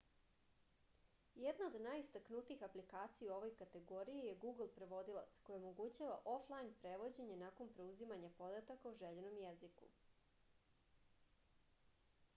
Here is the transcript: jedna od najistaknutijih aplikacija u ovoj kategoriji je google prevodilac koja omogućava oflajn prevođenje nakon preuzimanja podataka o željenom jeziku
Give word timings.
jedna 1.41 1.65
od 1.67 1.75
najistaknutijih 1.87 2.61
aplikacija 2.67 3.33
u 3.33 3.33
ovoj 3.35 3.51
kategoriji 3.59 4.23
je 4.29 4.39
google 4.45 4.67
prevodilac 4.79 5.37
koja 5.49 5.59
omogućava 5.59 6.15
oflajn 6.37 6.71
prevođenje 6.85 7.35
nakon 7.43 7.69
preuzimanja 7.77 8.31
podataka 8.41 8.89
o 8.89 8.95
željenom 9.03 9.37
jeziku 9.45 9.91